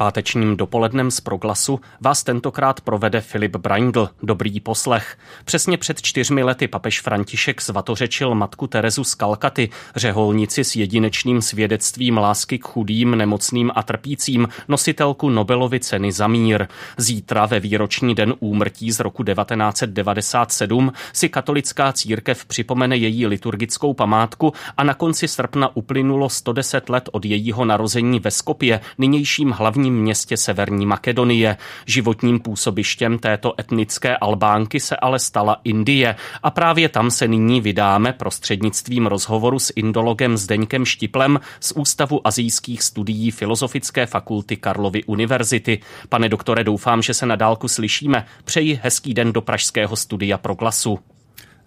[0.00, 4.08] Pátečním dopolednem z proglasu vás tentokrát provede Filip Braindl.
[4.22, 5.18] Dobrý poslech.
[5.44, 12.18] Přesně před čtyřmi lety papež František svatořečil matku Terezu z Kalkaty, řeholnici s jedinečným svědectvím
[12.18, 16.66] lásky k chudým, nemocným a trpícím, nositelku Nobelovy ceny za mír.
[16.96, 24.52] Zítra ve výroční den úmrtí z roku 1997 si katolická církev připomene její liturgickou památku
[24.76, 30.02] a na konci srpna uplynulo 110 let od jejího narození ve Skopě, nynějším hlavním hlavním
[30.02, 31.56] městě Severní Makedonie.
[31.86, 38.12] Životním působištěm této etnické Albánky se ale stala Indie a právě tam se nyní vydáme
[38.12, 45.80] prostřednictvím rozhovoru s indologem Zdeňkem Štiplem z Ústavu azijských studií Filozofické fakulty Karlovy univerzity.
[46.08, 48.26] Pane doktore, doufám, že se na dálku slyšíme.
[48.44, 50.98] Přeji hezký den do Pražského studia pro glasu.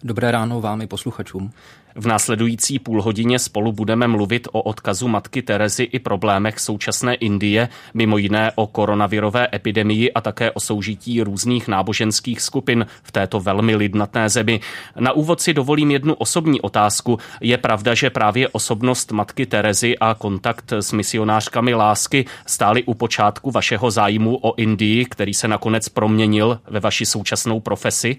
[0.06, 1.50] Dobré ráno vám i posluchačům.
[1.94, 8.18] V následující půlhodině spolu budeme mluvit o odkazu matky Terezy i problémech současné Indie, mimo
[8.18, 14.28] jiné o koronavirové epidemii a také o soužití různých náboženských skupin v této velmi lidnatné
[14.28, 14.60] zemi.
[14.98, 17.18] Na úvod si dovolím jednu osobní otázku.
[17.40, 23.50] Je pravda, že právě osobnost matky Terezy a kontakt s misionářkami lásky stály u počátku
[23.50, 28.16] vašeho zájmu o Indii, který se nakonec proměnil ve vaši současnou profesi?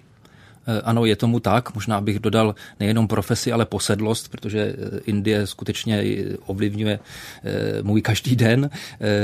[0.67, 1.75] Eh, ano, je tomu tak.
[1.75, 6.03] Možná bych dodal nejenom profesi, ale posedlost, protože eh, Indie skutečně
[6.45, 8.69] ovlivňuje eh, můj každý den.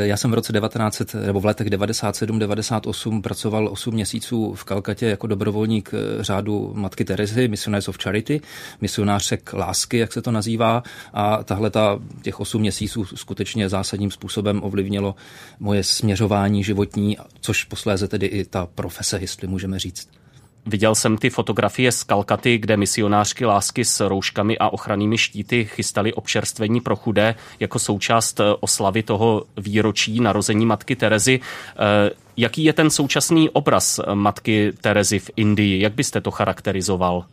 [0.03, 5.27] Já jsem v roce 1900, nebo v letech 97-98 pracoval 8 měsíců v Kalkatě jako
[5.27, 8.41] dobrovolník řádu Matky Terezy, Missionaries of Charity,
[8.81, 10.83] misionářek lásky, jak se to nazývá.
[11.13, 15.15] A tahle ta, těch 8 měsíců skutečně zásadním způsobem ovlivnilo
[15.59, 20.20] moje směřování životní, což posléze tedy i ta profese, jestli můžeme říct.
[20.65, 26.13] Viděl jsem ty fotografie z Kalkaty, kde misionářky lásky s rouškami a ochrannými štíty chystali
[26.13, 31.39] občerstvení pro chudé jako součást eh, oslavy toho výročí narození matky Terezy.
[31.39, 35.81] Eh, jaký je ten současný obraz eh, matky Terezy v Indii?
[35.81, 37.25] Jak byste to charakterizoval?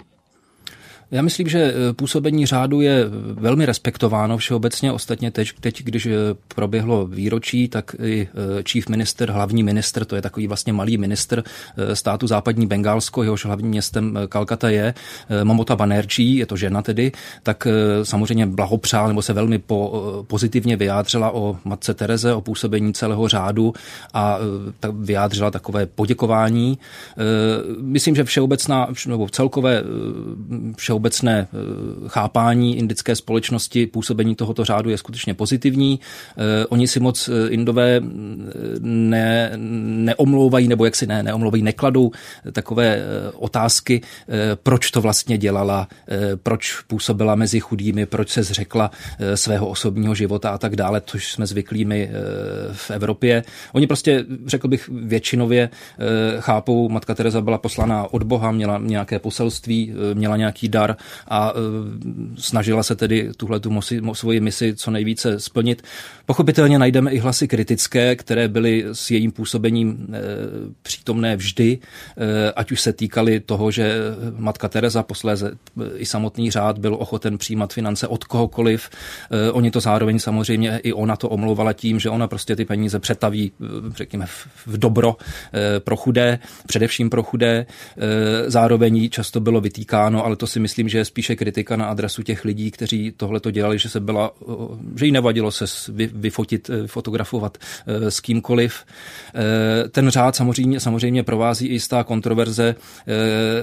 [1.11, 3.05] Já myslím, že eh, působení řádu je
[3.35, 4.93] velmi respektováno všeobecně.
[4.93, 6.13] Ostatně teď, teď, když eh,
[6.55, 11.45] proběhlo výročí, tak i eh, chief minister, hlavní minister, to je takový vlastně malý minister
[11.95, 14.95] státu západní Bengálsko, jehož hlavním městem Kalkata je,
[15.45, 17.67] Momota Banerjee, je to žena tedy, tak
[18.03, 23.75] samozřejmě blahopřál nebo se velmi po, pozitivně vyjádřila o matce Tereze, o působení celého řádu
[24.15, 24.39] a
[24.81, 26.79] tak vyjádřila takové poděkování.
[27.81, 29.83] Myslím, že všeobecná, nebo celkové
[30.77, 36.01] všeobecná všeobecné eh, chápání indické společnosti působení tohoto řádu je skutečně pozitivní.
[36.37, 38.01] Eh, oni si moc eh, indové
[38.81, 42.11] ne, neomlouvají, nebo jak si ne, neomlouvají, nekladou
[42.53, 43.03] takové
[43.35, 44.01] otázky,
[44.63, 45.89] proč to vlastně dělala,
[46.43, 48.91] proč působila mezi chudými, proč se zřekla
[49.35, 52.11] svého osobního života a tak dále, což jsme zvyklí my
[52.73, 53.43] v Evropě.
[53.73, 55.71] Oni prostě, řekl bych, většinově
[56.41, 60.97] chápou, matka Teresa byla poslaná od Boha, měla nějaké poselství, měla nějaký dar, Katar
[61.29, 61.53] a e,
[62.41, 63.81] snažila se tedy tuhle tu
[64.13, 65.83] svoji misi co nejvíce splnit.
[66.29, 70.19] Pochopitelně najdeme i hlasy kritické, které byly s jejím působením e,
[70.83, 71.79] přítomné vždy,
[72.17, 73.95] e, ať už se týkali toho, že
[74.37, 75.53] matka Teresa posléze
[75.97, 78.91] i samotný řád byl ochoten přijímat finance od kohokoliv.
[79.53, 83.53] Oni to zároveň samozřejmě i ona to omlouvala tím, že ona prostě ty peníze přetaví,
[83.97, 84.27] řekněme,
[84.67, 85.17] v dobro
[85.79, 87.67] pro chudé, především pro chudé.
[88.47, 92.23] Zároveň často bylo vytýkáno, ale to si myslím, myslím, že je spíše kritika na adresu
[92.23, 94.31] těch lidí, kteří tohle to dělali, že se byla,
[94.97, 95.65] že jí nevadilo se
[96.19, 98.85] vyfotit, eh, fotografovat eh, s kýmkoliv.
[99.35, 102.75] Eh, ten řád samozřejmě, samozřejmě provází i jistá kontroverze,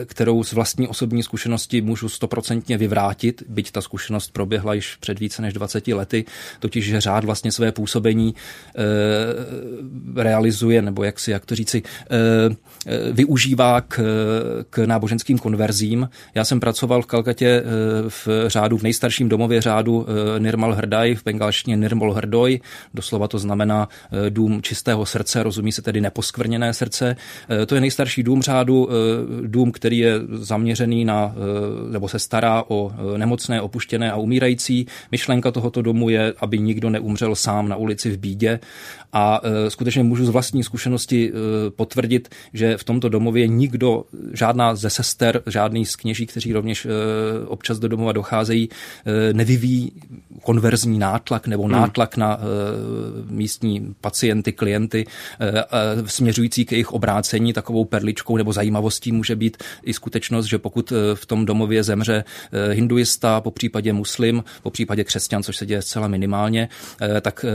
[0.06, 5.42] kterou z vlastní osobní zkušenosti můžu stoprocentně vyvrátit, byť ta zkušenost proběhla již před více
[5.42, 6.26] než 20 lety,
[6.60, 8.36] totiž, že řád vlastně své působení
[10.16, 11.84] realizuje, nebo jak si, jak to říci,
[13.12, 14.04] využívá k,
[14.70, 16.10] k náboženským konverzím.
[16.36, 17.64] Já jsem pracoval v Kalkatě
[18.10, 20.06] v řádu, v nejstarším domově řádu
[20.40, 22.45] Nirmal Hrdaj, v bengalštině Nirmal Hrdoj,
[22.94, 27.16] doslova to znamená eh, dům čistého srdce, rozumí se tedy neposkvrněné srdce.
[27.68, 28.90] To je nejstarší dům řádu,
[29.42, 31.36] dům, který je zaměřený na,
[31.92, 34.88] nebo se stará o nemocné, opuštěné a umírající.
[35.12, 38.60] Myšlenka tohoto domu je, aby nikdo neumřel sám na ulici v bídě
[39.14, 41.32] a skutečně můžu z vlastní zkušenosti
[41.76, 44.04] potvrdit, že v tomto domově nikdo,
[44.34, 46.88] žádná ze sester, žádný z kněží, kteří rovněž
[47.48, 48.70] občas do domova docházejí,
[49.34, 49.92] nevyvíjí
[50.44, 51.72] konverzní nátlak nebo hmm.
[51.72, 52.42] nátlak na
[53.30, 55.06] místní pacienty, klienty
[56.06, 57.54] směřující k jejich obrácení.
[57.54, 62.24] Takovou perličkou nebo zajímavostí může být i skutečnost, že pokud v tom domově zemře
[62.72, 66.70] hinduista, po případě muslim, po případě křesťan, což se děje zcela minimálně,
[67.22, 67.46] tak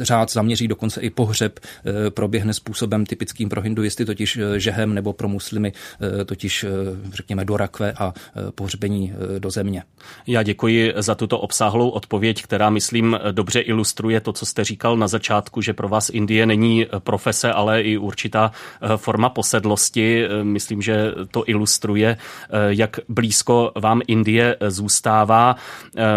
[0.00, 1.60] řád zaměří dokonce i pohřeb
[2.10, 5.72] proběhne způsobem typickým pro hinduisty, totiž žehem, nebo pro muslimy,
[6.26, 6.66] totiž
[7.12, 8.14] řekněme do rakve a
[8.54, 9.82] pohřbení do země.
[10.26, 15.08] Já děkuji za tuto obsáhlou odpověď, která, myslím, dobře ilustruje to, co jste říkal na
[15.08, 18.52] začátku, že pro vás Indie není profese, ale i určitá
[18.96, 20.24] forma posedlosti.
[20.42, 22.16] Myslím, že to ilustruje,
[22.68, 25.56] jak blízko vám Indie zůstává.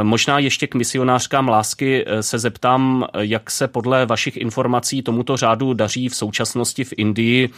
[0.04, 6.10] Možná ještě k misionářkám lásky se zeptám, jak se podle vašich informací tomuto řádu daří
[6.10, 7.50] v současnosti v Indii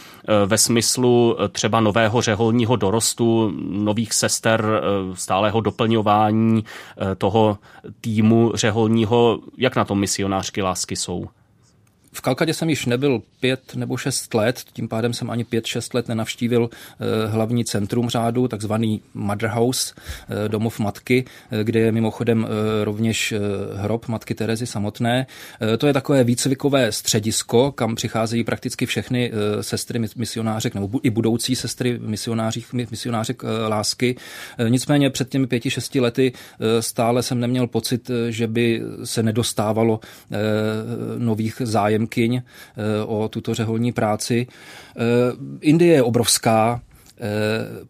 [0.46, 4.82] ve smyslu třeba nového řeholního dorostu, nových sester,
[5.14, 6.64] stálého doplňování
[7.18, 7.58] toho
[8.00, 9.38] týmu řeholního.
[9.58, 11.28] Jak na tom misionářky lásky jsou?
[12.12, 15.94] V Kalkadě jsem již nebyl pět nebo šest let, tím pádem jsem ani pět, šest
[15.94, 21.92] let nenavštívil eh, hlavní centrum řádu, takzvaný Mother House, eh, domov matky, eh, kde je
[21.92, 22.46] mimochodem
[22.84, 23.34] rovněž
[23.74, 25.26] hrob matky Terezy samotné.
[25.78, 31.98] To je takové výcvikové středisko, kam přicházejí prakticky všechny sestry misionářek nebo i budoucí sestry
[31.98, 34.16] misionářích, misionářek lásky.
[34.68, 36.32] Nicméně před těmi pěti, šesti lety
[36.80, 40.00] stále jsem neměl pocit, že by se nedostávalo
[41.18, 42.42] nových zájemů zájemkyň eh,
[43.06, 44.46] o tuto řeholní práci.
[44.46, 45.00] Eh,
[45.60, 46.80] Indie je obrovská,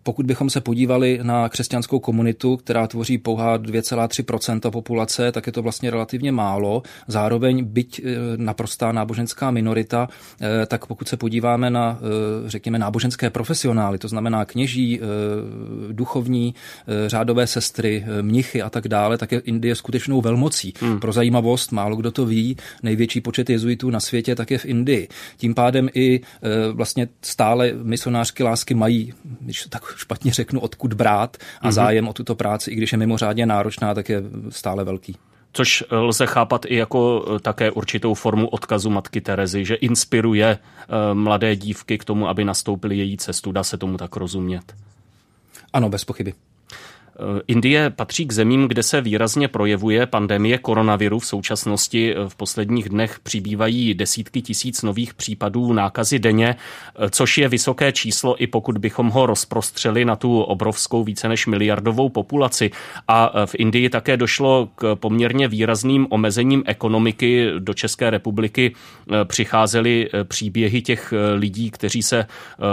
[0.02, 5.62] pokud bychom se podívali na křesťanskou komunitu, která tvoří pouhá 2,3% populace, tak je to
[5.62, 6.82] vlastně relativně málo.
[7.06, 10.08] Zároveň byť eh, naprostá náboženská minorita,
[10.40, 11.98] eh, tak pokud se podíváme na,
[12.46, 15.00] řekněme, náboženské profesionály, to znamená kněží,
[15.92, 16.54] duchovní,
[17.06, 20.74] řádové sestry, mnichy a tak dále, tak je Indie skutečnou velmocí.
[20.80, 21.00] Hmm.
[21.00, 25.08] Pro zajímavost, málo kdo to ví, největší počet jezuitů na světě tak je v Indii.
[25.36, 26.20] Tím pádem i
[26.72, 31.72] vlastně stále misionářky lásky mají když to tak špatně řeknu, odkud brát a mm-hmm.
[31.72, 35.16] zájem o tuto práci, i když je mimořádně náročná, tak je stále velký.
[35.52, 41.14] Což lze chápat i jako eh, také určitou formu odkazu matky Terezy, že inspiruje eh,
[41.14, 43.52] mladé dívky k tomu, aby nastoupili její cestu.
[43.52, 44.74] Dá se tomu tak rozumět?
[45.72, 46.34] Ano, bez pochyby.
[47.16, 51.18] Eh, Indie patří k zemím, kde se výrazně projevuje pandemie koronaviru.
[51.18, 57.38] V současnosti eh, v posledních dnech přibývají desítky tisíc nových případů nákazy denně, eh, což
[57.38, 62.70] je vysoké číslo, i pokud bychom ho rozprostřeli na tu obrovskou více než miliardovou populaci.
[63.08, 67.50] A v Indii také došlo k poměrně výrazným omezením ekonomiky.
[67.58, 68.74] Do České republiky
[69.24, 72.26] přicházely příběhy těch lidí, kteří se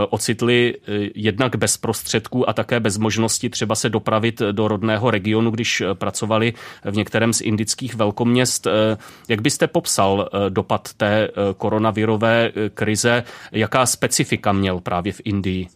[0.09, 0.75] ocitli
[1.15, 5.93] jednak bez prostředků a také bez možnosti třeba se dopravit do rodného regionu, když eh,
[5.93, 6.53] pracovali
[6.83, 8.67] v některém z indických velkoměst.
[8.67, 8.97] Eh,
[9.27, 13.23] jak byste popsal eh, dopad té koronavirové krize?
[13.51, 15.67] Jaká specifika měl právě v Indii?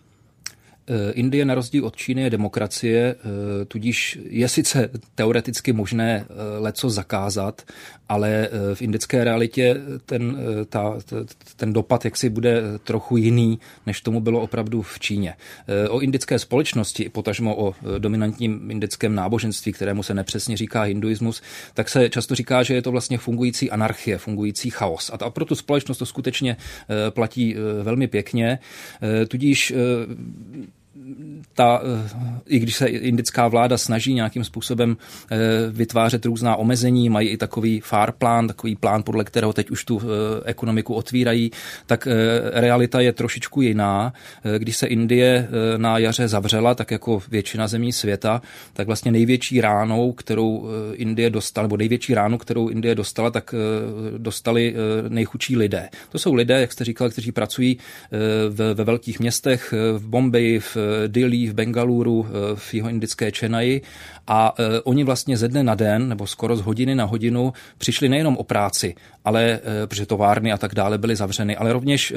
[0.92, 6.60] Eh, Indie na rozdíl od Číny je demokracie, eh, tudíž je sice teoreticky možné eh,
[6.60, 7.62] leco zakázat,
[8.10, 10.38] ale v indické realitě ten,
[10.70, 10.96] ta,
[11.56, 15.34] ten dopad jaksi bude trochu jiný, než tomu bylo opravdu v Číně.
[15.90, 21.42] O indické společnosti, potažmo o dominantním indickém náboženství, kterému se nepřesně říká hinduismus,
[21.74, 25.12] tak se často říká, že je to vlastně fungující anarchie, fungující chaos.
[25.20, 26.58] A pro tu společnost to skutečně
[27.10, 28.60] platí velmi pěkně.
[29.28, 29.74] Tudíž
[31.54, 31.82] ta,
[32.48, 34.98] i když se indická vláda snaží nějakým způsobem
[35.32, 35.38] eh,
[35.72, 40.02] vytvářet různá omezení, mají i takový FAR plán, takový plán, podle kterého teď už tu
[40.02, 40.06] eh,
[40.46, 41.52] ekonomiku otvírají,
[41.86, 42.14] tak eh,
[42.54, 44.14] realita je trošičku jiná.
[44.58, 48.42] Když se Indie na jaře zavřela, tak jako většina zemí světa,
[48.74, 53.56] tak vlastně největší ránou, kterou Indie dostala, nebo největší ránu, kterou Indie dostala, tak
[54.18, 54.76] dostali
[55.10, 55.90] nejchudší lidé.
[56.10, 57.78] To jsou lidé, jak jste říkal, kteří pracují
[58.50, 63.82] ve, ve velkých městech, v Bombeji, v Dili, v Bengaluru, eh, v jeho indické Čenaji
[64.28, 68.10] a uh, oni vlastně ze dne na den, nebo skoro z hodiny na hodinu, přišli
[68.10, 68.96] nejenom o práci,
[69.26, 72.14] ale protože továrny a tak dále byly zavřeny, ale rovněž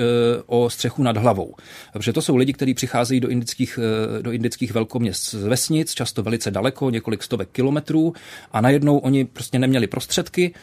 [0.46, 1.54] o střechu nad hlavou.
[1.92, 3.78] Protože to jsou lidi, kteří přicházejí do indických,
[4.22, 8.12] do indických velkoměst z vesnic, často velice daleko, několik stovek kilometrů
[8.52, 10.54] a najednou oni prostě neměli prostředky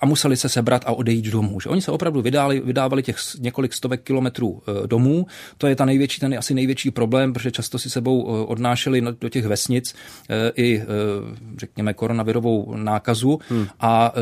[0.00, 1.60] a museli se sebrat a odejít domů.
[1.60, 5.26] Že oni se opravdu vydali, vydávali těch několik stovek kilometrů domů.
[5.58, 9.28] To je ta největší, ten asi největší problém, protože často si sebou uh, odnášeli do
[9.28, 13.66] těch vesnic uh, i Eh, řekněme, koronavirovou nákazu hmm.
[13.80, 14.20] a eh,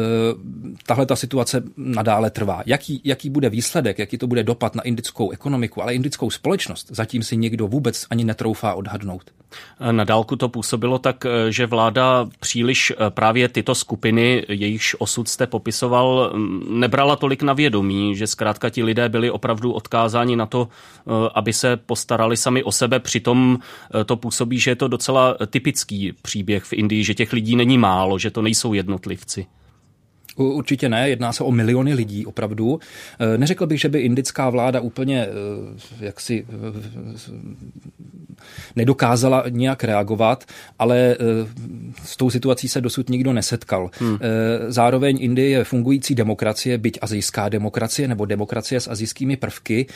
[0.87, 2.63] tahle ta situace nadále trvá.
[2.67, 7.23] Jaký, jaký bude výsledek, jaký to bude dopad na indickou ekonomiku, ale indickou společnost, zatím
[7.23, 9.23] si nikdo vůbec ani netroufá odhadnout.
[9.91, 16.33] Na dálku to působilo tak, že vláda příliš právě tyto skupiny, jejichž osud jste popisoval,
[16.71, 20.69] nebrala tolik na vědomí, že zkrátka ti lidé byli opravdu odkázáni na to,
[21.35, 22.92] aby se postarali sami o sebe.
[22.99, 23.59] Přitom
[24.07, 28.19] to působí, že je to docela typický příběh v Indii, že těch lidí není málo,
[28.19, 29.47] že to nejsou jednotlivci.
[30.37, 32.81] Určitě ne, jedná se o miliony lidí opravdu.
[33.19, 35.29] E, neřekl bych, že by indická vláda úplně e,
[36.01, 36.53] jaksi e,
[38.77, 40.45] nedokázala nějak reagovat,
[40.79, 41.17] ale
[42.05, 43.91] s tou situací se dosud nikdo nesetkal.
[43.99, 44.19] Hmm.
[44.69, 49.87] Zároveň Indie je fungující demokracie, byť azijská demokracie nebo demokracie s azijskými prvky,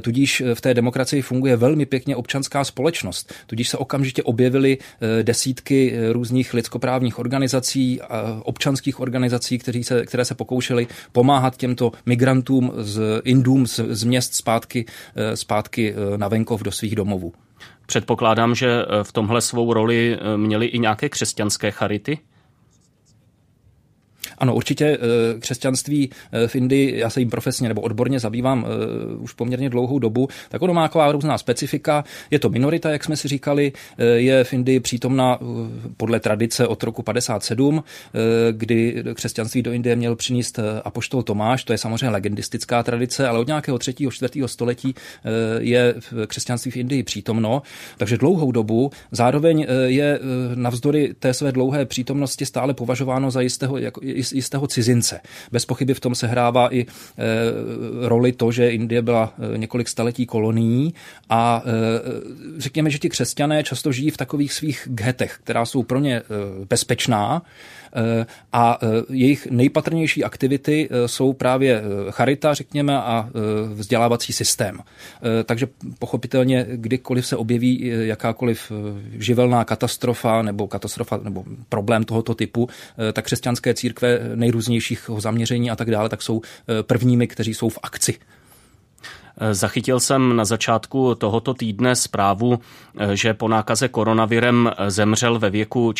[0.00, 3.34] tudíž v té demokracii funguje velmi pěkně občanská společnost.
[3.46, 4.78] Tudíž se okamžitě objevily
[5.22, 8.00] desítky různých lidskoprávních organizací,
[8.42, 14.34] občanských organizací, kteří se, které se pokoušely pomáhat těmto migrantům z Indům z, z měst
[14.34, 14.84] zpátky,
[15.16, 17.32] eh, zpátky eh, na venkov do svých domovů.
[17.86, 22.18] Předpokládám, že eh, v tomhle svou roli měli i nějaké křesťanské charity?
[24.38, 29.16] Ano, určitě eh, křesťanství eh, v Indii, já se jim profesně nebo odborně zabývám eh,
[29.16, 32.04] už poměrně dlouhou dobu, tak ono má taková různá specifika.
[32.30, 33.72] Je to minorita, jak jsme si říkali,
[34.14, 35.38] je v Indii přítomna
[35.96, 37.84] podle tradice od roku 57,
[38.52, 43.46] kdy křesťanství do Indie měl přinést apoštol Tomáš, to je samozřejmě legendistická tradice, ale od
[43.46, 44.94] nějakého třetího, čtvrtého století
[45.58, 45.94] je
[46.26, 47.62] křesťanství v Indii přítomno,
[47.96, 48.90] takže dlouhou dobu.
[49.12, 50.20] Zároveň je
[50.54, 54.00] navzdory té své dlouhé přítomnosti stále považováno za jistého, jako,
[54.32, 55.20] jistého cizince.
[55.52, 56.86] Bez pochyby v tom se hrává i e,
[58.08, 60.94] roli to, že Indie byla e, několik staletí kolonií
[61.28, 61.70] a e,
[62.60, 66.22] řekněme, že ti křesťané často žijí v takových svých ghetech, která jsou pro ně
[66.68, 67.42] bezpečná,
[67.85, 67.85] Eh,
[68.52, 73.28] a eh, jejich nejpatrnější aktivity eh, jsou právě charita, řekněme, a
[73.74, 74.78] vzdělávací systém.
[75.44, 78.72] Takže pochopitelně, kdykoliv se objeví jakákoliv
[79.12, 82.68] živelná katastrofa nebo katastrofa nebo problém tohoto typu,
[83.12, 86.40] tak křesťanské církve nejrůznějších zaměření a tak dále, tak jsou
[86.82, 88.14] prvními, kteří jsou v akci.
[89.52, 92.58] Zachytil jsem na začátku tohoto týdne zprávu,
[93.12, 95.92] že po nákaze koronavirem zemřel ve věku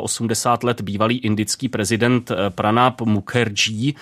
[0.00, 3.92] 84 let bývalý indický prezident Pranab Mukherjee,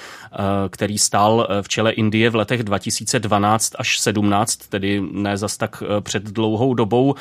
[0.71, 6.23] který stál v čele Indie v letech 2012 až 17, tedy ne zas tak před
[6.23, 7.15] dlouhou dobou.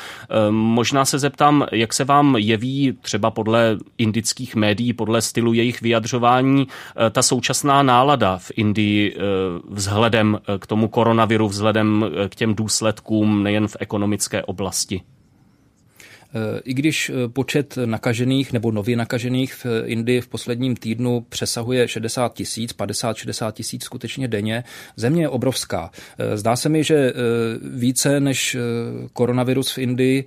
[0.50, 6.68] Možná se zeptám, jak se vám jeví třeba podle indických médií, podle stylu jejich vyjadřování,
[7.10, 9.16] ta současná nálada v Indii
[9.70, 15.02] vzhledem k tomu koronaviru, vzhledem vzhledem eh, k těm důsledkům nejen v ekonomické oblasti?
[16.34, 21.88] Eh, I když eh, počet nakažených nebo nově nakažených v Indii v posledním týdnu přesahuje
[21.88, 24.64] 60 tisíc, 50-60 tisíc skutečně denně,
[24.96, 25.90] země je obrovská.
[26.18, 27.12] Eh, zdá se mi, že
[27.74, 28.56] více než
[29.12, 30.24] koronavirus v Indii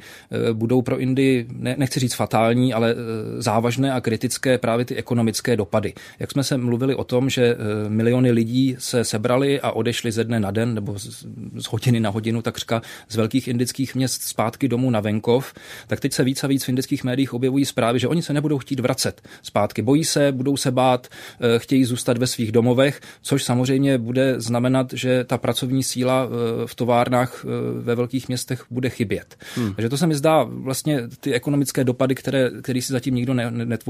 [0.54, 1.48] budou pro Indii,
[1.78, 2.96] nechci říct fatální, ale
[3.38, 5.94] závažné a kritické právě ty ekonomické dopady.
[6.20, 7.58] Jak jsme se mluvili o tom, že
[7.88, 12.42] miliony lidí se sebrali a odešli ze dne na den nebo z hodiny na hodinu
[12.42, 15.54] takřka z velkých indických měst zpátky domů na venkov,
[15.88, 18.34] tak tak teď se víc a víc v indických médiích objevují zprávy, že oni se
[18.34, 19.82] nebudou chtít vracet zpátky.
[19.82, 24.94] Bojí se, budou se bát, eh, chtějí zůstat ve svých domovech, což samozřejmě bude znamenat,
[24.94, 29.36] že ta pracovní síla eh, v továrnách eh, ve velkých městech bude chybět.
[29.56, 29.74] Hmm.
[29.74, 33.34] Takže to se mi zdá vlastně ty ekonomické dopady, které, které si zatím nikdo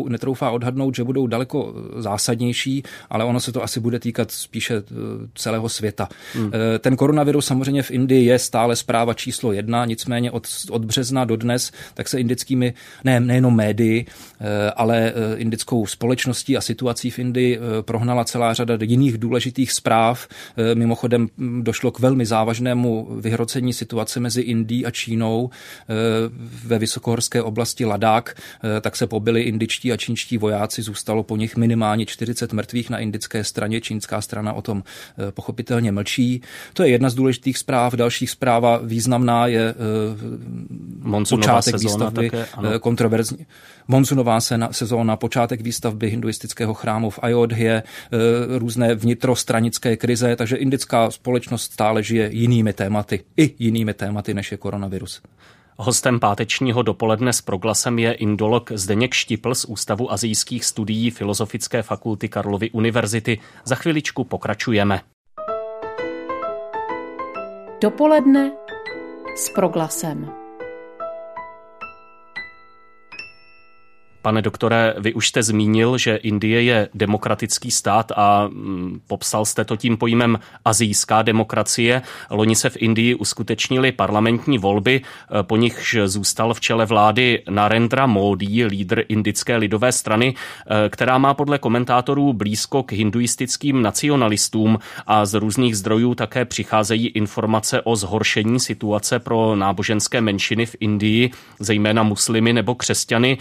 [0.08, 4.84] netroufá odhadnout, že budou daleko zásadnější, ale ono se to asi bude týkat spíše
[5.36, 6.10] celého světa.
[6.34, 6.52] Hmm.
[6.80, 11.36] Ten koronavirus samozřejmě v Indii je stále zpráva číslo jedna, nicméně od, od března do
[11.36, 12.74] dnes tak se indickými,
[13.04, 18.54] ne, nejenom médii, eh, ale eh, indickou společností a situací v Indii eh, prohnala celá
[18.54, 20.28] řada jiných důležitých zpráv.
[20.74, 25.50] Mimochodem hm, došlo k velmi závažnému vyhrocení situace mezi Indií a Čínou
[26.66, 28.36] ve vysokohorské oblasti Ladák,
[28.82, 33.44] tak se pobili indičtí a čínští vojáci, zůstalo po nich minimálně 40 mrtvých na indické
[33.44, 34.84] straně, čínská strana o tom
[35.30, 36.42] pochopitelně mlčí.
[36.74, 37.94] To je jedna z důležitých zpráv.
[37.94, 39.76] Další zpráva významná je
[41.30, 43.46] počátek výstavby také, eh, kontroverzní.
[43.88, 44.40] Monsunová
[44.72, 48.18] sezóna, počátek výstavby hinduistického chrámu v Ayodhě, eh,
[48.60, 54.58] různé vnitrostranické krize, takže indická společnost stále žije jinými tématy, i jinými tématy, než je
[54.58, 55.22] koronavirus.
[55.78, 62.30] Hostem pátečního dopoledne s proglasem je indolog Zdeněk Štipl z Ústavu azijských studií Filozofické fakulty
[62.30, 63.40] Karlovy univerzity.
[63.66, 65.02] Za chviličku pokračujeme.
[67.82, 68.52] Dopoledne
[69.36, 70.45] s proglasem.
[74.26, 79.66] Pane doktore, vy už jste zmínil, že Indie je demokratický stát a mm, popsal jste
[79.66, 82.02] to tím pojmem azijská demokracie.
[82.30, 88.06] Loni se v Indii uskutečnili parlamentní volby, e, po nichž zůstal v čele vlády Narendra
[88.06, 90.36] Modi, lídr indické lidové strany,
[90.86, 97.08] e, která má podle komentátorů blízko k hinduistickým nacionalistům a z různých zdrojů také přicházejí
[97.08, 103.38] informace o zhoršení situace pro náboženské menšiny v Indii, zejména muslimy nebo křesťany.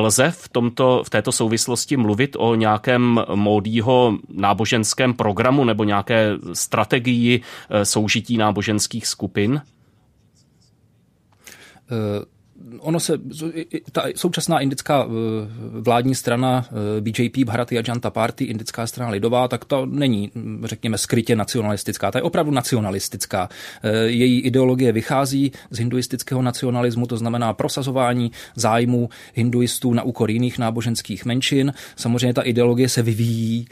[0.00, 7.40] Lze v, tomto, v této souvislosti mluvit o nějakém módího náboženském programu nebo nějaké strategii
[7.70, 9.62] e, soužití náboženských skupin?
[11.90, 12.24] Uh
[12.78, 13.18] ono se,
[13.92, 15.10] ta současná indická eh,
[15.80, 20.98] vládní strana eh, BJP, Bharatiya Janta Party, indická strana lidová, tak to není, hm, řekněme,
[20.98, 22.10] skrytě nacionalistická.
[22.10, 23.48] Ta je opravdu nacionalistická.
[23.82, 30.58] Eh, její ideologie vychází z hinduistického nacionalismu, to znamená prosazování zájmů hinduistů na úkor jiných
[30.58, 31.72] náboženských menšin.
[31.96, 33.66] Samozřejmě ta ideologie se vyvíjí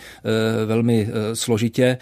[0.67, 1.99] velmi složitě.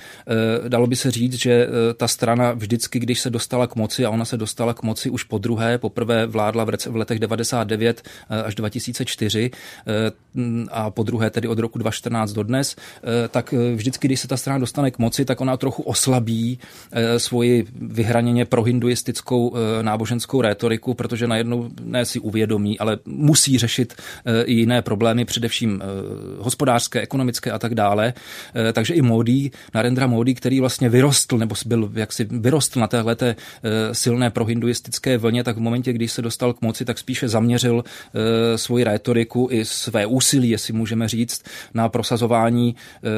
[0.68, 1.66] Dalo by se říct, že
[1.96, 5.22] ta strana vždycky, když se dostala k moci, a ona se dostala k moci už
[5.22, 10.12] po druhé, poprvé vládla v v letech 99 eh, až 2004 eh,
[10.70, 14.36] a po druhé tedy od roku 2014 do dnes, eh, tak vždycky, když se ta
[14.36, 16.58] strana dostane k moci, tak ona trochu oslabí
[17.16, 23.94] svoji vyhraněně prohinduistickou náboženskou rétoriku, protože najednou ne si uvědomí, ale musí řešit
[24.44, 25.82] i jiné problémy, především
[26.38, 28.14] hospodářské, ekonomické a tak dále.
[28.72, 33.16] Takže i Modi, Narendra Modi, který vlastně vyrostl, nebo byl jaksi vyrostl na téhle
[33.92, 38.58] silné prohinduistické vlně, tak v momentě, když se dostal k moci, tak spíše zaměřil e,
[38.58, 41.42] svoji rétoriku i své úsilí, jestli můžeme říct,
[41.74, 43.08] na prosazování e,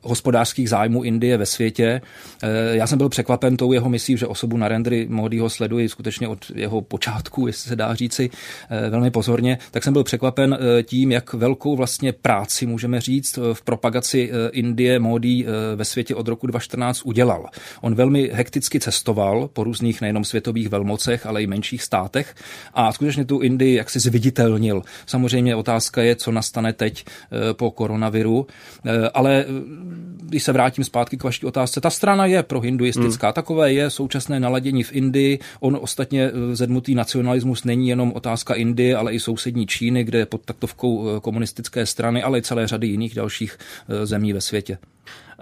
[0.00, 2.00] hospodářských zájmů Indie ve světě.
[2.42, 6.50] E, já jsem byl překvapen tou jeho misí, že osobu Narendry Modiho sleduji skutečně od
[6.54, 8.30] jeho počátku, jestli se dá říci,
[8.70, 13.38] e, velmi pozorně, tak jsem byl překvapen e, tím, jak velkou vlastně práci, můžeme říct,
[13.52, 17.46] v propagaci e, Indie Modi e, ve světě od roku 2014 udělal.
[17.80, 22.34] On velmi hekticky cestoval po různých nejenom světových velmocech, velmocech, ale i menších státech
[22.74, 24.82] a skutečně tu Indii jak si zviditelnil.
[25.06, 28.46] Samozřejmě otázka je, co nastane teď eh, po koronaviru,
[28.84, 29.46] eh, ale eh,
[30.22, 33.26] když se vrátím zpátky k vaší otázce, ta strana je pro hinduistická.
[33.26, 33.34] Hmm.
[33.34, 35.38] Takové je současné naladění v Indii.
[35.60, 40.44] On ostatně zedmutý nacionalismus není jenom otázka Indie, ale i sousední Číny, kde je pod
[40.44, 43.58] taktovkou komunistické strany, ale i celé řady jiných dalších
[44.04, 44.78] zemí ve světě.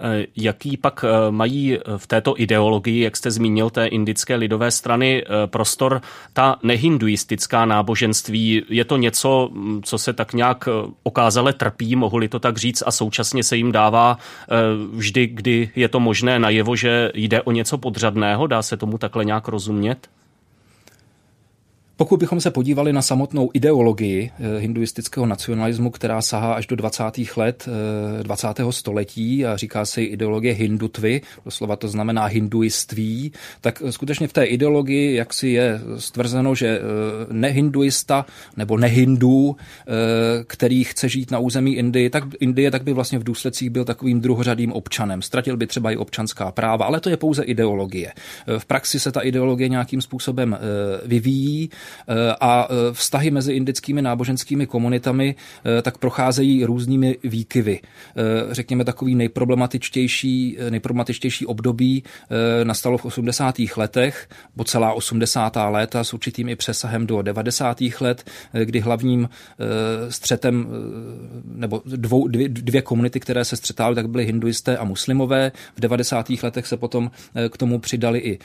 [0.03, 5.23] Eh, jaký pak eh, mají v této ideologii, jak jste zmínil, té indické lidové strany
[5.23, 6.01] eh, prostor
[6.33, 8.63] ta nehinduistická náboženství?
[8.69, 10.69] Je to něco, mm, co se tak nějak
[11.03, 14.17] okázale trpí, mohli to tak říct, a současně se jim dává
[14.93, 18.47] vždy, kdy je to možné najevo, že jde o něco podřadného?
[18.47, 20.07] Dá se tomu takhle nějak rozumět?
[22.01, 27.03] Pokud bychom se podívali na samotnou ideologii eh, hinduistického nacionalismu, která sahá až do 20.
[27.37, 27.69] let
[28.23, 28.59] 20.
[28.59, 34.43] Eh, století a říká se ideologie hindutvy, doslova to znamená hinduiství, tak skutečně v té
[34.43, 36.81] ideologii, jak si je stvrzeno, že eh,
[37.33, 38.25] nehinduista
[38.57, 39.55] nebo nehindu,
[40.47, 44.21] který chce žít na území Indie, tak Indie, tak by vlastně v důsledcích byl takovým
[44.21, 45.21] druhořadým občanem.
[45.21, 48.13] Ztratil by třeba i občanská práva, ale to je pouze ideologie.
[48.57, 50.57] V praxi se ta ideologie nějakým způsobem
[51.05, 51.90] vyvíjí Eh,
[52.41, 57.79] a eh, vztahy mezi indickými náboženskými komunitami eh, tak procházejí různými výkyvy.
[58.51, 62.03] Řekněme takový nejproblematičtější, nejproblematičtější období
[62.63, 63.55] nastalo v 80.
[63.77, 65.57] letech, po celá 80.
[65.69, 67.77] léta s určitým i přesahem do 90.
[68.01, 68.23] let,
[68.63, 69.29] kdy hlavním
[70.09, 70.67] střetem
[71.45, 75.51] nebo dvou, dvě, dvě komunity, které se střetávaly, tak byly hinduisté a muslimové.
[75.75, 76.29] V 90.
[76.43, 77.11] letech se potom
[77.49, 78.39] k tomu přidali i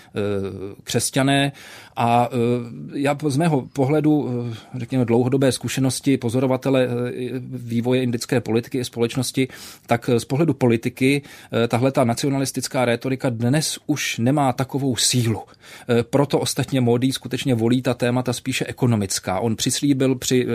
[0.85, 1.53] křesťané
[1.97, 2.29] a
[2.95, 6.89] já z mého pohledu, eh, řekněme, dlouhodobé zkušenosti pozorovatele eh,
[7.49, 9.49] vývoje indické politiky i společnosti,
[9.87, 11.23] tak eh, z pohledu politiky
[11.69, 15.43] tahle ta nacionalistická rétorika dnes už nemá takovou sílu.
[16.11, 19.41] Proto ostatně Modi skutečně volí ta témata spíše ekonomická.
[19.41, 20.47] On přislíbil při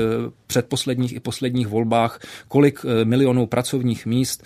[0.48, 4.44] předposledních i posledních volbách, kolik milionů pracovních míst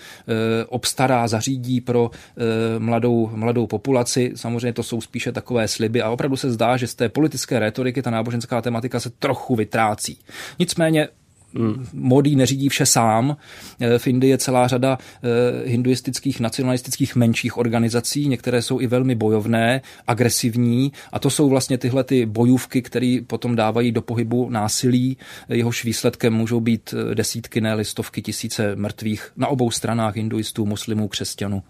[0.69, 2.11] obstará, zařídí pro
[2.77, 4.31] mladou, mladou populaci.
[4.35, 8.01] Samozřejmě to jsou spíše takové sliby a opravdu se zdá, že z té politické rétoriky
[8.01, 10.17] ta náboženská tematika se trochu vytrácí.
[10.59, 11.07] Nicméně
[11.55, 11.87] hmm.
[11.93, 13.37] Modi neřídí vše sám.
[13.79, 19.15] Eh, v Indii je celá řada eh, hinduistických, nacionalistických menších organizací, některé jsou i velmi
[19.15, 25.17] bojovné, agresivní a to jsou vlastně tyhle ty bojůvky, které potom dávají do pohybu násilí.
[25.49, 31.07] Jehož výsledkem můžou být eh, desítky, ne stovky tisíce mrtvých na obou stranách hinduistů, muslimů,
[31.07, 31.63] křesťanů.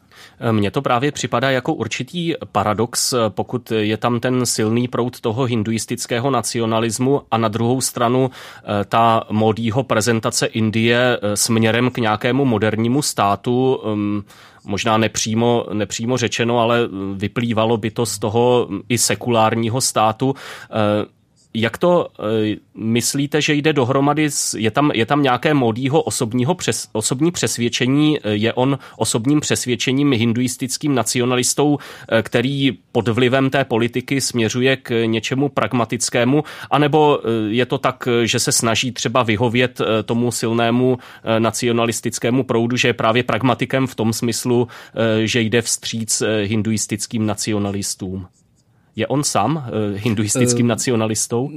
[0.51, 6.29] Mně to právě připadá jako určitý paradox, pokud je tam ten silný proud toho hinduistického
[6.29, 13.01] nacionalismu a na druhou stranu eh, ta modího prezentace Indie eh, směrem k nějakému modernímu
[13.01, 14.23] státu, ehm,
[14.65, 16.79] možná nepřímo, nepřímo řečeno, ale
[17.15, 20.35] vyplývalo by to z toho i sekulárního státu.
[21.55, 24.29] Eh, jak to e, myslíte, že jde dohromady?
[24.57, 28.19] Je tam, je tam nějaké modího osobního přes, osobní přesvědčení?
[28.23, 31.77] E, je on osobním přesvědčením hinduistickým nacionalistou,
[32.09, 36.43] e, který pod vlivem té politiky směřuje k něčemu pragmatickému?
[36.71, 40.97] A nebo je to tak, že se snaží třeba vyhovět tomu silnému
[41.39, 44.67] nacionalistickému proudu, že je právě pragmatikem v tom smyslu,
[45.23, 48.27] že jde vstříc hinduistickým nacionalistům?
[48.95, 51.49] Je on sám uh, hinduistickým uh, nacionalistou?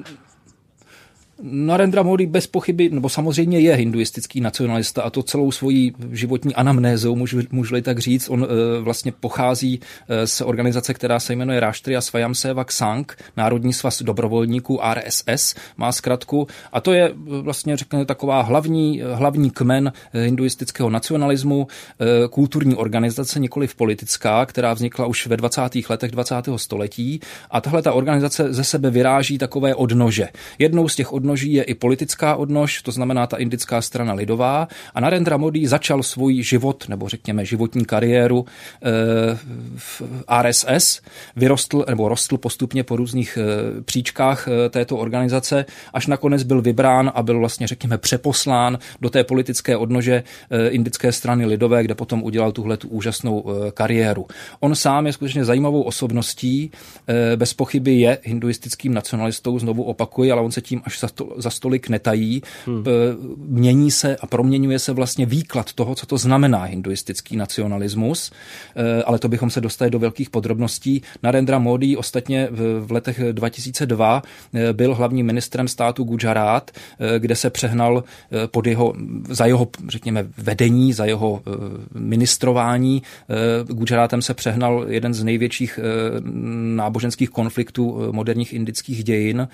[1.43, 7.17] Narendra Modi bez pochyby, nebo samozřejmě je hinduistický nacionalista a to celou svojí životní anamnézou,
[7.17, 8.29] můžu, můžu tak říct.
[8.31, 14.03] On e, vlastně pochází e, z organizace, která se jmenuje Rashtriya Svayamsevak Sangh, Národní svaz
[14.03, 16.47] dobrovolníků RSS, má zkratku.
[16.73, 21.67] A to je vlastně, řekněme, taková hlavní, hlavní kmen hinduistického nacionalismu,
[22.01, 25.63] e, kulturní organizace, nikoli politická, která vznikla už ve 20.
[25.91, 26.35] letech 20.
[26.57, 27.21] století.
[27.51, 30.29] A tahle ta organizace ze sebe vyráží takové odnože.
[30.59, 34.69] Jednou z těch odnoží odnoží je i politická odnož, to znamená ta indická strana lidová.
[34.95, 39.39] A Narendra Modi začal svůj život, nebo řekněme životní kariéru eh,
[39.77, 40.03] v
[40.43, 41.01] RSS,
[41.37, 47.13] vyrostl nebo rostl postupně po různých eh, příčkách eh, této organizace, až nakonec byl vybrán
[47.15, 50.23] a byl vlastně, řekněme, přeposlán do té politické odnože
[50.69, 54.27] indické strany lidové, kde potom udělal tuhle tu úžasnou kariéru.
[54.61, 56.71] On sám je skutečně zajímavou osobností,
[57.37, 61.89] bez pochyby je hinduistickým nacionalistou, znovu opakuji, ale on se tím až to, za stolik
[61.89, 62.43] netají.
[62.67, 62.85] Hmm.
[63.37, 68.31] Mění se a proměňuje se vlastně výklad toho, co to znamená hinduistický nacionalismus,
[68.77, 71.03] e, ale to bychom se dostali do velkých podrobností.
[71.23, 72.49] Narendra Modi ostatně
[72.81, 74.23] v letech 2002
[74.55, 78.05] e, byl hlavním ministrem státu Gujarat, e, kde se přehnal
[78.47, 78.95] pod jeho,
[79.29, 81.43] za jeho, řekněme, vedení, za jeho
[81.95, 83.03] ministrování.
[83.67, 85.81] Gujaratem se přehnal jeden z největších
[86.77, 89.49] náboženských konfliktů moderních indických dějin,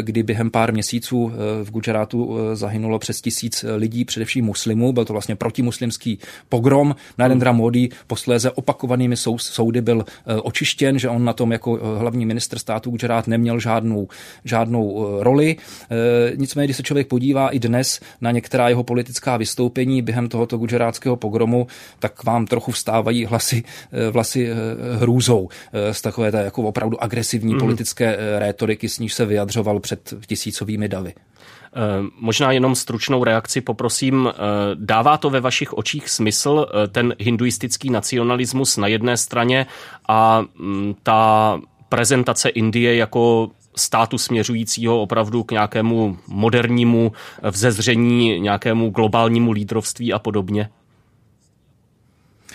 [0.00, 4.92] kdy během pár měsíců eh, v Gujarátu eh, zahynulo přes tisíc eh, lidí, především muslimů.
[4.92, 6.96] Byl to vlastně protimuslimský pogrom.
[7.18, 10.04] Narendra Modi posléze opakovanými soudy byl
[10.42, 14.08] očištěn, že on na tom jako hlavní minister státu Gujarát neměl žádnou,
[14.44, 15.56] žádnou roli.
[16.36, 21.16] Nicméně, když se člověk podívá i dnes na některá jeho politická vystoupení během tohoto gujarátského
[21.16, 21.66] pogromu,
[21.98, 23.62] tak vám trochu vstávají hlasy,
[24.10, 24.50] vlasy
[24.98, 25.48] hrůzou
[25.92, 27.60] z takové té jako opravdu agresivní mm.
[27.60, 31.14] politické rétoriky, s níž se vyjadřoval před tisíc tisícovými davy.
[31.74, 31.80] Eh,
[32.20, 34.28] možná jenom stručnou reakci poprosím.
[34.28, 34.34] Eh,
[34.74, 39.66] dává to ve vašich očích smysl eh, ten hinduistický nacionalismus na jedné straně
[40.08, 47.12] a mm, ta prezentace Indie jako státu směřujícího opravdu k nějakému modernímu
[47.50, 50.68] vzezření, nějakému globálnímu lídrovství a podobně?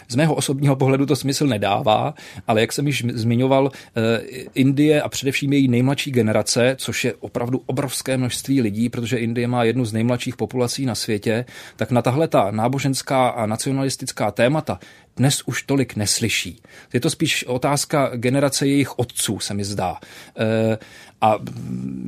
[0.07, 2.13] Z mého osobního pohledu to smysl nedává,
[2.47, 4.19] ale jak jsem již zmiňoval, eh,
[4.53, 9.63] Indie a především její nejmladší generace, což je opravdu obrovské množství lidí, protože Indie má
[9.63, 14.79] jednu z nejmladších populací na světě, tak na tahle ta náboženská a nacionalistická témata
[15.17, 16.62] dnes už tolik neslyší.
[16.93, 19.97] Je to spíš otázka generace jejich otců, se mi zdá.
[20.39, 20.77] E,
[21.21, 21.36] a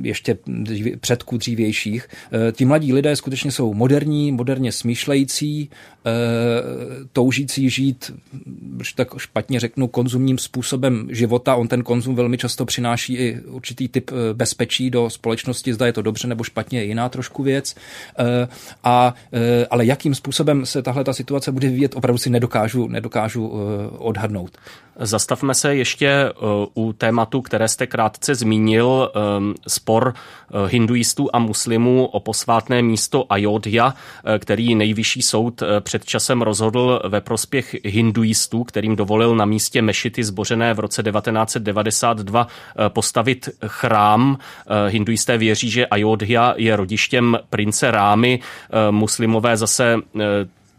[0.02, 0.38] ještě
[1.00, 2.08] předků dřívějších.
[2.48, 5.68] E, ti mladí lidé skutečně jsou moderní, moderně smýšlející, e,
[7.12, 8.12] toužící žít,
[8.76, 11.56] když tak špatně řeknu, konzumním způsobem života.
[11.56, 16.02] On ten konzum velmi často přináší i určitý typ bezpečí do společnosti, zda je to
[16.02, 17.74] dobře nebo špatně, je jiná trošku věc.
[18.84, 19.14] A,
[19.70, 24.58] ale jakým způsobem se tahle ta situace bude vyvíjet, opravdu si nedokážu, nedokážu eh, odhadnout.
[24.96, 26.32] Zastavme se ještě eh,
[26.74, 29.20] u tématu, které jste krátce zmínil, eh,
[29.68, 30.14] spor
[30.66, 33.94] hinduistů a muslimů o posvátné místo Ayodhya,
[34.38, 40.74] který nejvyšší soud před časem rozhodl ve prospěch hinduistů, kterým dovolil na místě mešity zbořené
[40.74, 42.46] v roce 1992
[42.88, 44.38] postavit chrám.
[44.88, 48.40] Hinduisté věří, že Ayodhya je rodištěm prince Rámy,
[48.90, 49.96] muslimové zase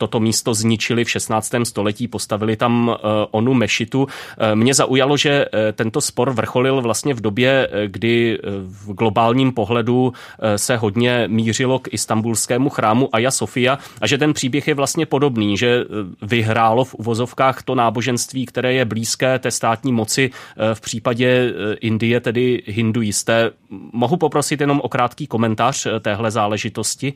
[0.02, 1.52] toto místo zničili v 16.
[1.64, 2.98] století, postavili tam eh,
[3.32, 4.08] onu mešitu.
[4.10, 10.14] Eh, mě zaujalo, že eh, tento spor vrcholil vlastně v době, kdy v globálním pohledu
[10.56, 15.58] se hodně mířilo k istambulskému chrámu Aja Sofia a že ten příběh je vlastně podobný,
[15.58, 15.84] že
[16.22, 20.32] vyhrálo v uvozovkách to náboženství, které je blízké té státní moci,
[20.74, 23.52] v případě Indie tedy hinduisté.
[23.94, 27.14] Mohu poprosit jenom o krátký komentář téhle záležitosti?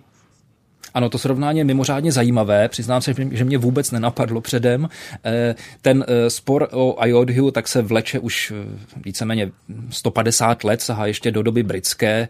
[0.95, 2.67] Ano, to srovnání je mimořádně zajímavé.
[2.67, 4.89] Přiznám se, že mě vůbec nenapadlo předem.
[5.25, 9.51] Eh, ten eh, spor o Ayodhyu tak se vleče už eh, víceméně
[9.89, 12.27] 150 let, sahá ještě do doby britské.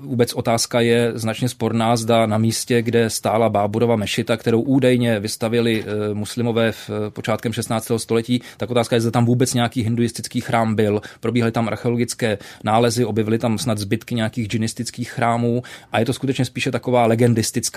[0.00, 5.84] Vůbec otázka je značně sporná, zda na místě, kde stála Báburova mešita, kterou údajně vystavili
[6.12, 7.92] muslimové v počátkem 16.
[7.96, 11.00] století, tak otázka je, zda tam vůbec nějaký hinduistický chrám byl.
[11.20, 15.62] Probíhaly tam archeologické nálezy, objevily tam snad zbytky nějakých džinistických chrámů
[15.92, 17.67] a je to skutečně spíše taková legendistická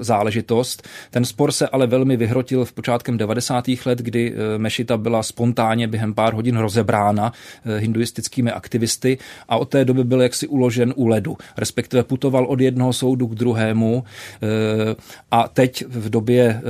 [0.00, 0.88] záležitost.
[1.10, 3.64] Ten spor se ale velmi vyhrotil v počátkem 90.
[3.86, 7.32] let, kdy eh, mešita byla spontánně během pár hodin rozebrána
[7.64, 9.18] eh, hinduistickými aktivisty
[9.48, 13.34] a od té doby byl jaksi uložen u ledu, respektive putoval od jednoho soudu k
[13.34, 14.94] druhému eh,
[15.30, 16.62] a teď v době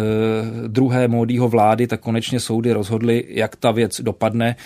[0.66, 4.57] druhé módího vlády tak konečně soudy rozhodly, jak ta věc dopadne.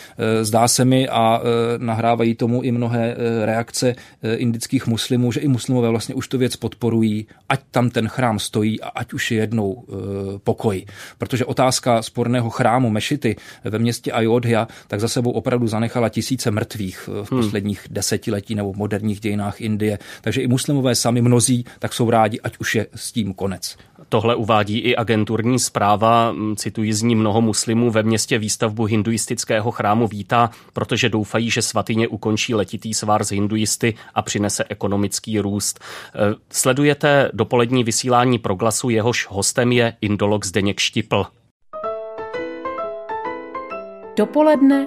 [0.42, 1.40] Zdá se mi a
[1.78, 3.94] nahrávají tomu i mnohé reakce
[4.36, 8.80] indických muslimů, že i muslimové vlastně už tu věc podporují, ať tam ten chrám stojí
[8.80, 9.84] a ať už je jednou
[10.44, 10.84] pokoj.
[11.18, 16.98] Protože otázka sporného chrámu Mešity ve městě Ayodhya tak za sebou opravdu zanechala tisíce mrtvých
[16.98, 17.42] v hmm.
[17.42, 19.98] posledních desetiletí nebo moderních dějinách Indie.
[20.20, 23.76] Takže i muslimové sami mnozí tak jsou rádi, ať už je s tím konec.
[24.08, 30.08] Tohle uvádí i agenturní zpráva, cituji z ní mnoho muslimů ve městě výstavbu hinduistického chrámu
[30.08, 35.80] vítá, protože doufají, že svatyně ukončí letitý svár z hinduisty a přinese ekonomický růst.
[35.80, 41.26] E, sledujete dopolední vysílání proglasu, jehož hostem je indolog Zdeněk Štipl.
[44.16, 44.86] Dopoledne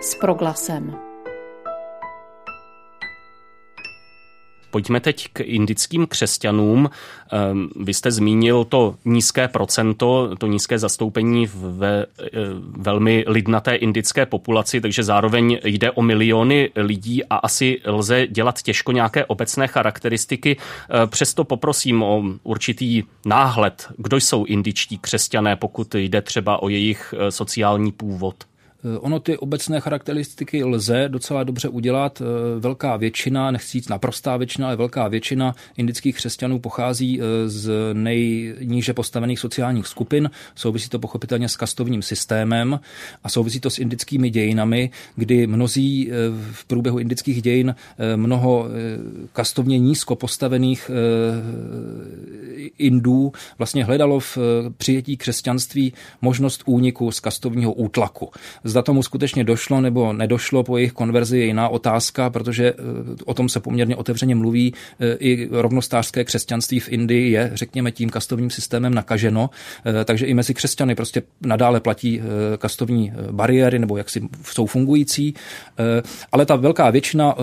[0.00, 1.07] s proglasem.
[4.70, 6.90] Pojďme teď k indickým křesťanům.
[7.32, 12.28] Ehm, vy jste zmínil to nízké procento, to nízké zastoupení ve eh,
[12.76, 18.92] velmi lidnaté indické populaci, takže zároveň jde o miliony lidí a asi lze dělat těžko
[18.92, 20.56] nějaké obecné charakteristiky.
[20.56, 27.14] Eh, přesto poprosím o určitý náhled, kdo jsou indičtí křesťané, pokud jde třeba o jejich
[27.18, 28.44] eh, sociální původ.
[28.84, 32.22] Eh, ono ty obecné charakteristiky lze docela dobře udělat.
[32.22, 37.70] Eh, velká většina, nechci říct naprostá většina, ale velká většina indických křesťanů pochází eh, z
[37.92, 40.30] nejníže postavených sociálních skupin.
[40.54, 42.80] Souvisí to pochopitelně s kastovním systémem
[43.24, 46.10] a souvisí to s indickými dějinami, kdy mnozí
[46.52, 47.74] v průběhu indických dějin
[48.16, 48.68] mnoho
[49.32, 50.90] kastovně nízko postavených
[52.78, 54.38] Indů vlastně hledalo v
[54.76, 58.30] přijetí křesťanství možnost úniku z kastovního útlaku.
[58.68, 62.74] Zda tomu skutečně došlo nebo nedošlo po jejich konverzi je jiná otázka, protože eh,
[63.24, 64.74] o tom se poměrně otevřeně mluví.
[65.00, 69.50] Eh, I rovnostářské křesťanství v Indii je, řekněme, tím kastovním systémem nakaženo,
[69.86, 72.20] eh, takže i mezi křesťany prostě nadále platí
[72.58, 75.34] kastovní bariéry nebo jak si jsou fungující,
[76.32, 77.34] ale ta velká většina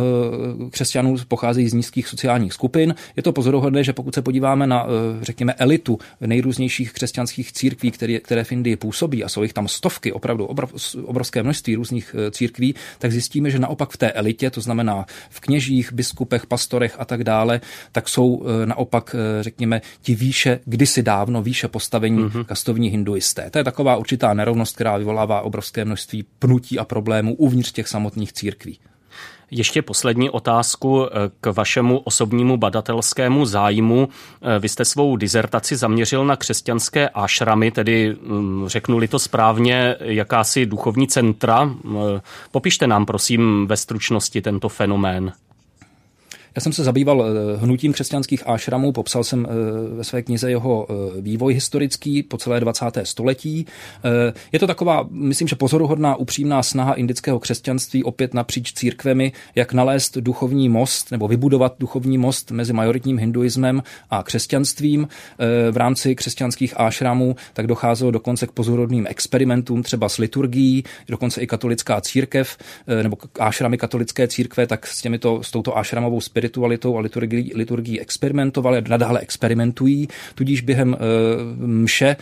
[0.72, 2.96] křesťanů pochází z nízkých sociálních skupin.
[3.16, 4.88] Je to pozoruhodné, že pokud se podíváme na,
[5.22, 10.12] řekněme, elitu nejrůznějších křesťanských církví, které, které v Indii působí, a jsou jich tam stovky,
[10.12, 10.46] opravdu
[11.16, 15.40] obrovské množství různých eh, církví, tak zjistíme, že naopak v té elitě, to znamená v
[15.40, 21.04] kněžích, biskupech, pastorech a tak dále, tak jsou eh, naopak, eh, řekněme, ti výše, kdysi
[21.04, 22.46] dávno výše postavení mm-hmm.
[22.46, 23.50] kastovní hinduisté.
[23.50, 28.34] To je taková určitá nerovnost, která vyvolává obrovské množství pnutí a problémů uvnitř těch samotných
[28.34, 28.80] církví.
[29.58, 31.10] Ještě poslední otázku eh,
[31.42, 34.10] k vašemu osobnímu badatelskému zájmu.
[34.42, 40.66] Eh, vy jste svou dizertaci zaměřil na křesťanské ášramy, tedy mm, řeknuli to správně, jakási
[40.66, 41.72] duchovní centra.
[41.86, 45.32] Eh, popište nám prosím ve stručnosti tento fenomén.
[46.56, 50.88] Já jsem se zabýval eh, hnutím křesťanských ášramů, popsal jsem eh, ve své knize jeho
[50.90, 52.86] eh, vývoj historický po celé 20.
[53.04, 53.66] století.
[54.52, 60.18] Je to taková, myslím, že pozoruhodná, upřímná snaha indického křesťanství opět napříč církvemi, jak nalézt
[60.18, 65.08] duchovní most nebo vybudovat duchovní most mezi majoritním hinduismem a křesťanstvím.
[65.72, 71.48] V rámci křesťanských ášramů tak docházelo dokonce k pozoruhodným experimentům, třeba s liturgií, dokonce i
[71.48, 72.58] katolická církev
[73.04, 78.02] nebo ášramy katolické církve, tak s, těmito, s touto ášramovou spiritualitou spiritualitou a liturgií, liturgií
[78.02, 80.98] experimentovali, nadále experimentují, tudíž během e,
[81.66, 82.16] mše,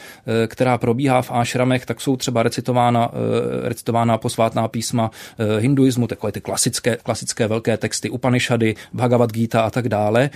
[0.43, 5.11] e, která probíhá v ášramech, tak jsou třeba recitována, e, recitována posvátná písma
[5.59, 10.29] hinduismu, takové ty klasické, klasické velké texty Upanishady, Bhagavad Gita a tak dále.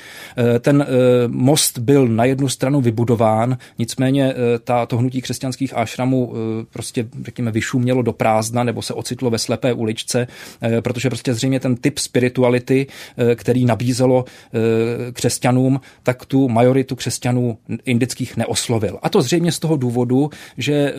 [0.60, 0.86] Ten
[1.28, 6.34] most byl na jednu stranu vybudován, nicméně ta, to hnutí křesťanských ášramů
[6.74, 10.28] prostě, řekněme, vyšumělo do prázdna nebo se ocitlo ve slepé uličce,
[10.82, 12.88] protože prostě zřejmě ten typ spirituality,
[13.36, 14.26] který na nabízelo
[15.14, 19.00] křesťanům, tak tu majoritu křesťanů indických neoslovil.
[19.02, 20.94] A to zřejmě z toho důvodu, že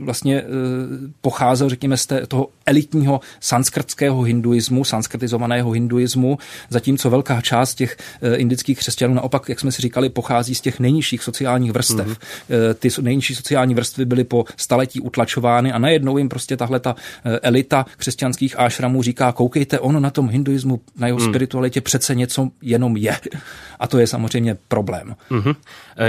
[0.00, 0.44] vlastně
[1.20, 6.38] pocházel, řekněme, z toho elitního sanskrtského hinduismu, sanskrtizovaného hinduismu,
[6.70, 7.96] zatímco velká část těch
[8.36, 12.06] indických křesťanů naopak, jak jsme si říkali, pochází z těch nejnižších sociálních vrstev.
[12.06, 12.74] Mm-hmm.
[12.78, 17.38] Ty nejnižší sociální vrstvy byly po staletí utlačovány a najednou jim prostě tahle ta eh,
[17.42, 21.28] elita křesťanských ášramů říká, koukejte, ono na tom hinduismu, na jeho mm.
[21.28, 23.16] spiritualitě přece něco jenom je.
[23.78, 25.16] A to je samozřejmě problém.
[25.30, 25.54] Mm-hmm.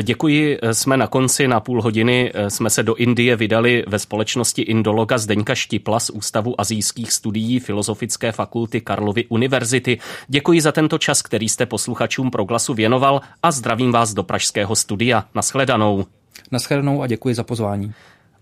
[0.04, 5.18] Děkuji, jsme na konci, na půl hodiny jsme se do Indie vydali ve společnosti indologa
[5.18, 10.00] Zdeňka Štipla z Ústavu azijských studií Filozofické fakulty Karlovy univerzity.
[10.28, 15.26] Děkuji za tento čas, který jste posluchačům Proglasu věnoval a zdravím vás do pražského studia.
[15.36, 16.06] Naschledanou.
[16.52, 17.94] Naschledanou a děkuji za pozvání.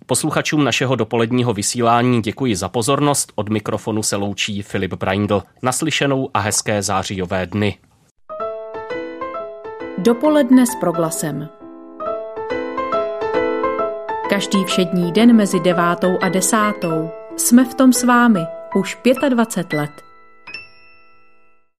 [0.06, 3.32] Posluchačům našeho dopoledního vysílání děkuji za pozornost.
[3.36, 5.44] Od mikrofonu se loučí Filip Braindl.
[5.64, 7.78] Naslyšenou a hezké zářijové dny.
[9.98, 11.50] Dopoledne s proglasem.
[14.30, 18.40] Každý všední den mezi devátou a desátou jsme v tom s vámi
[18.76, 18.98] už
[19.30, 20.11] 25 let.